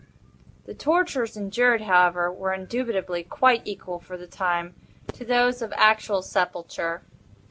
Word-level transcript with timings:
The 0.65 0.73
tortures 0.73 1.37
endured, 1.37 1.81
however, 1.81 2.31
were 2.31 2.53
indubitably 2.55 3.21
quite 3.23 3.61
equal 3.67 3.99
for 3.99 4.17
the 4.17 4.25
time, 4.25 4.73
to 5.13 5.23
those 5.23 5.61
of 5.61 5.71
actual 5.77 6.23
sepulture. 6.23 7.03